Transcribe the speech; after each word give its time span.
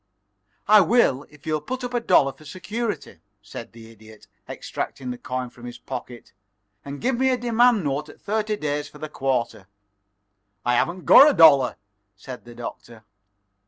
"I 0.67 0.81
will 0.81 1.27
if 1.29 1.45
you'll 1.45 1.61
put 1.61 1.83
up 1.83 1.93
a 1.93 1.99
dollar 1.99 2.31
for 2.33 2.43
security," 2.43 3.19
said 3.43 3.71
the 3.71 3.91
Idiot, 3.91 4.25
extracting 4.49 5.11
the 5.11 5.17
coin 5.19 5.51
from 5.51 5.65
his 5.65 5.77
pocket, 5.77 6.33
"and 6.83 6.99
give 7.01 7.19
me 7.19 7.29
a 7.29 7.37
demand 7.37 7.83
note 7.83 8.09
at 8.09 8.19
thirty 8.19 8.55
days 8.55 8.89
for 8.89 8.97
the 8.97 9.09
quarter." 9.09 9.67
"I 10.65 10.73
haven't 10.73 11.05
got 11.05 11.29
a 11.29 11.35
dollar," 11.35 11.75
said 12.15 12.45
the 12.45 12.55
Doctor. 12.55 13.03